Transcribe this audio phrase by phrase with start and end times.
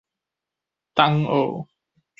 [0.95, 1.67] 東澳